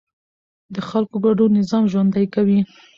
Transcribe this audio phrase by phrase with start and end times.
[0.73, 2.59] د خلکو ګډون نظام ژوندی کوي